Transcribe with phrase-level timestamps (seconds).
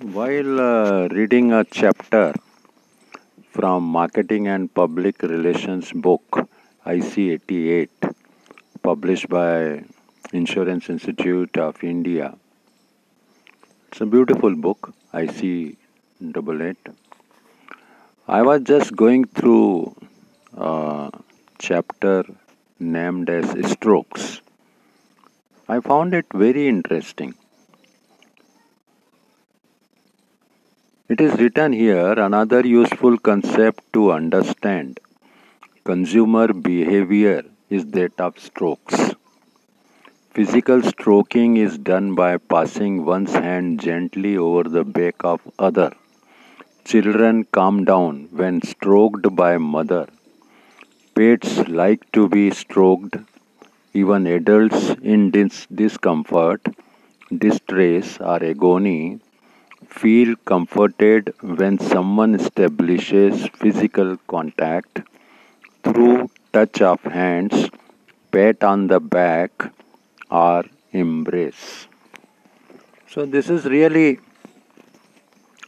[0.00, 2.32] While uh, reading a chapter
[3.50, 6.48] from Marketing and Public Relations book
[6.86, 7.90] IC 88,
[8.80, 9.82] published by
[10.32, 12.36] Insurance Institute of India,
[13.88, 15.76] it's a beautiful book, IC
[16.22, 16.76] 88.
[18.28, 19.96] I was just going through
[20.56, 21.10] a
[21.58, 22.24] chapter
[22.78, 24.42] named as Strokes.
[25.68, 27.34] I found it very interesting
[31.08, 35.00] It is written here another useful concept to understand
[35.82, 39.14] consumer behavior is that of strokes.
[40.34, 45.92] Physical stroking is done by passing one's hand gently over the back of other.
[46.84, 50.08] Children calm down when stroked by mother.
[51.14, 53.16] Pets like to be stroked.
[53.94, 56.60] Even adults in dis- discomfort,
[57.46, 59.20] distress, or agony
[59.88, 65.00] feel comforted when someone establishes physical contact
[65.84, 67.70] through touch of hands,
[68.32, 69.72] pat on the back,
[70.30, 71.88] or embrace.
[73.08, 74.18] So, this is really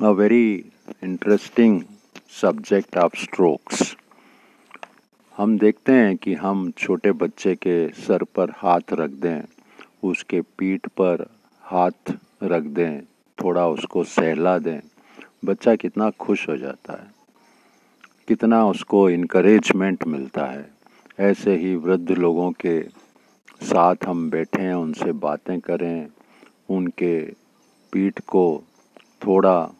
[0.01, 0.67] a very
[1.03, 1.85] interesting
[2.33, 3.97] subject of strokes
[5.37, 9.43] हम देखते हैं कि हम छोटे बच्चे के sir पर हाथ रख दें
[10.09, 11.27] उसके पीठ पर
[11.63, 13.01] हाथ रख दें
[13.45, 14.81] थोड़ा उसको सहला दें।
[15.45, 17.11] बच्चा कितना खुश हो जाता है।
[18.29, 20.71] कितना उसको इनक्रेजमेंट मिलता है।
[21.21, 22.83] ऐसे ही वृद्ध लोगों के
[23.63, 26.07] साथ हम बैठें उनसे बातें करें,
[26.69, 27.21] उनके
[27.93, 28.63] पीठ को
[29.27, 29.71] थोड़ा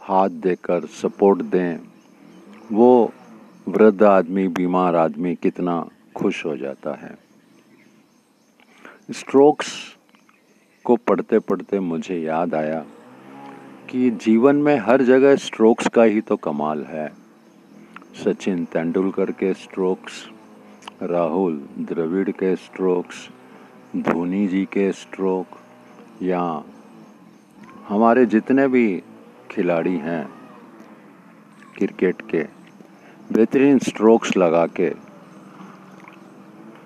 [0.00, 1.78] हाथ देकर सपोर्ट दें।
[2.72, 3.12] वो
[3.68, 7.18] वृद्ध आदमी, बीमार आदमी कितना खुश हो जाता है।
[9.10, 9.93] स्ट्रोक्स
[10.84, 12.84] को पढ़ते पढ़ते मुझे याद आया
[13.90, 17.08] कि जीवन में हर जगह स्ट्रोक्स का ही तो कमाल है।
[18.24, 20.24] सचिन तेंदुलकर के स्ट्रोक्स
[21.02, 23.28] राहुल द्रविड़ के स्ट्रोक्स
[23.96, 25.58] धोनी जी के स्ट्रोक
[26.22, 26.42] या
[27.88, 29.02] हमारे जितने भी
[29.50, 30.26] खिलाड़ी हैं
[31.76, 32.42] क्रिकेट के,
[33.32, 34.90] बेहतरीन स्ट्रोक्स लगा के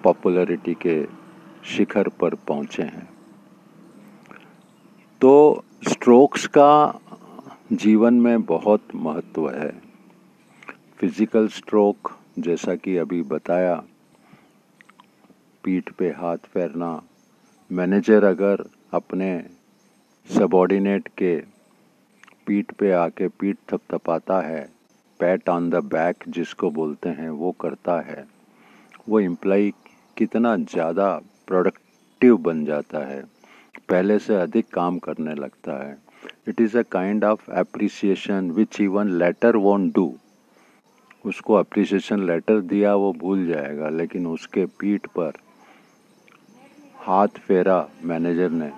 [0.05, 1.05] पॉपुलैरिटी के
[1.67, 3.09] शिखर पर पहुँचे हैं।
[5.21, 7.01] तो स्ट्रोक्स का
[7.73, 9.71] जीवन में बहुत महत्व है।
[10.99, 13.75] फ़िज़िकल स्ट्रोक जैसा कि अभी बताया,
[15.65, 16.91] पीठ पे हाथ फेरना
[17.71, 19.31] मैनेजर अगर अपने
[20.31, 21.37] सबॉर्डिनेट के
[22.47, 24.61] पीठ पे आके पीठ थपथपाता है
[25.21, 28.27] पैट ऑन द बैक जिसको बोलते हैं, वो करता है,
[29.09, 29.71] वो एम्प्लॉय
[30.17, 31.11] कितना ज़्यादा
[31.47, 33.38] प्रोडक्टिव बन जाता है।
[33.89, 35.97] पहले से अधिक काम करने लगता है।
[36.49, 40.15] It is a kind of appreciation which even letter won't do
[41.25, 45.33] उसको अप्रिसिएशन लेटर दिया वो भूल जाएगा, लेकिन उसके पीठ पर
[46.99, 48.71] हाथ फेरा मैनेजर ने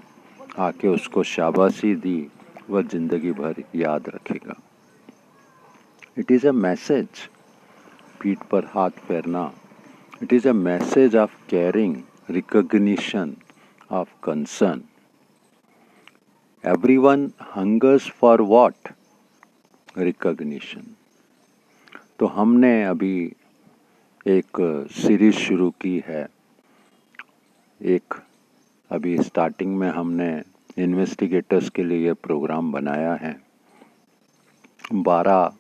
[0.59, 2.28] आके उसको शाबाशी दी,
[2.71, 4.55] वह ज़िंदगी भर याद रखेगा।
[6.19, 7.09] इट इज़ अ मैसेज
[8.21, 9.51] पीठ पर हाथ फेरना।
[10.22, 11.97] It is a message of caring
[12.31, 13.34] recognition
[13.91, 14.83] of concern
[16.67, 18.93] everyone hungers for what?
[19.99, 20.83] Recognition.
[22.19, 23.33] तो हमने अभी
[24.27, 24.49] एक
[24.93, 26.28] सीरीज़ शुरू की है।
[27.83, 28.15] एक
[28.91, 30.43] अभी स्टार्टिंग में हमने
[30.78, 33.41] इन्वेस्टिगेटर्स के लिए प्रोग्राम बनाया है।
[34.93, 35.53] बारह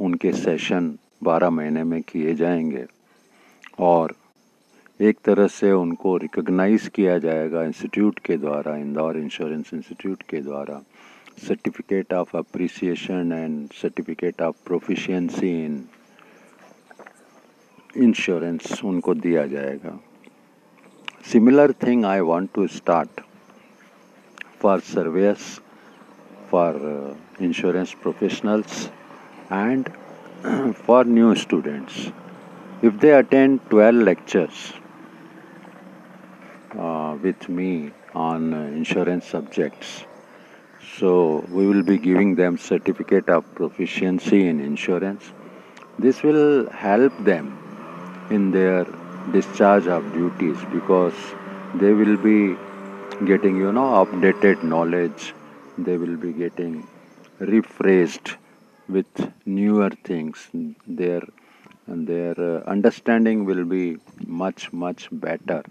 [0.00, 2.86] उनके सेशन बारह महीने में किए जाएँगे।
[3.78, 4.16] और
[5.00, 10.82] एक तरह से उनको रिकग्नाइज किया जाएगा इंस्टीट्यूट के द्वारा इंदौर इंश्योरेंस इंस्टीट्यूट के द्वारा।
[11.48, 15.84] Certificate of appreciation and certificate of proficiency in
[17.96, 20.00] insurance उनको दिया जाएगा।
[21.32, 23.20] Similar thing I want to start
[24.60, 25.60] for surveyors
[26.50, 26.74] for
[27.40, 28.90] insurance professionals
[29.52, 29.88] and
[30.86, 32.12] for new students
[32.82, 34.77] they attend 12 lectures uh,
[37.14, 40.04] with me on uh, insurance subjects.
[40.96, 45.32] So we will be giving them certificate of proficiency in insurance.
[45.98, 47.58] This will help them
[48.30, 48.86] in their
[49.32, 51.14] discharge of duties because
[51.74, 52.56] they will be
[53.26, 55.34] getting you know updated knowledge
[55.76, 56.86] they will be getting
[57.40, 58.36] rephrased
[58.88, 60.48] with newer things
[60.86, 61.22] their
[61.86, 65.62] and their uh, understanding will be much much better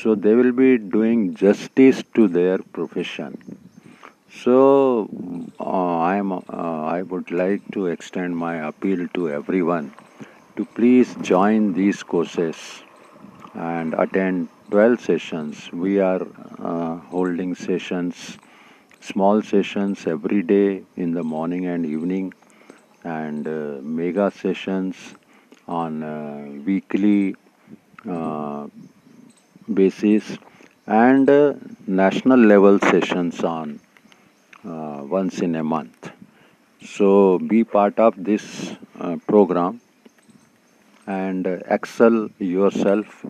[0.00, 3.32] so they will be doing justice to their profession
[4.42, 5.08] So
[5.60, 6.32] uh, I am.
[6.32, 6.40] Uh,
[6.96, 9.86] I would like to extend my appeal to everyone
[10.56, 12.56] to please join these courses
[13.54, 15.70] and attend 12 sessions.
[15.72, 16.22] We are
[16.72, 18.38] uh, holding sessions,
[19.00, 22.34] small sessions every day in the morning and evening,
[23.04, 24.96] and uh, mega sessions
[25.68, 27.36] on uh, weekly
[28.08, 28.66] uh,
[29.72, 30.38] basis,
[30.86, 31.54] and uh,
[31.86, 33.80] national level sessions on
[34.64, 36.10] uh, once in a month.
[36.84, 39.80] So be part of this uh, program
[41.06, 43.26] and uh, excel yourself,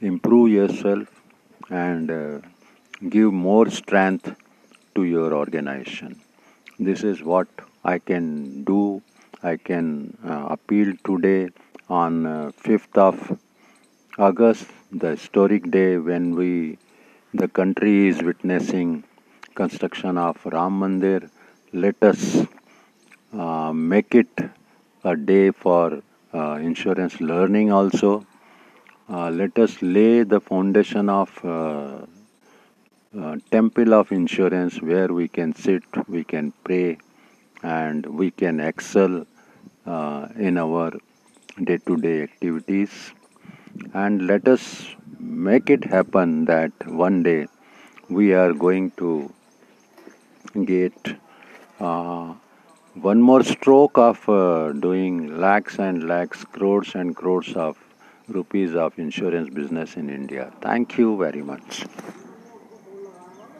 [0.00, 1.08] improve yourself,
[1.70, 2.38] and uh,
[3.08, 4.34] give more strength
[4.94, 6.20] to your organization.
[6.78, 7.48] This is what
[7.84, 9.02] I can do.
[9.42, 11.50] I can uh, appeal today
[11.88, 12.24] on
[12.64, 13.38] 5th of
[14.18, 16.78] August, the historic day when we,
[17.34, 19.04] the country is witnessing
[19.54, 21.28] construction of Ram Mandir.
[21.72, 22.46] Let us
[23.32, 24.38] uh, make it
[25.04, 26.02] a day for
[26.32, 28.26] uh, insurance learning also.
[29.08, 32.06] Uh, let us lay the foundation of uh,
[33.18, 36.98] uh, temple of insurance where we can sit, we can pray,
[37.62, 39.26] and we can excel
[39.86, 40.92] uh, in our
[41.62, 43.12] day-to-day activities.
[43.94, 47.46] And let us make it happen that one day
[48.08, 49.32] we are going to
[50.64, 51.16] get
[51.80, 52.34] uh,
[52.94, 57.76] one more stroke of uh, doing lakhs and lakhs, crores and crores of
[58.28, 60.52] rupees of insurance business in India.
[60.60, 61.84] Thank you very much.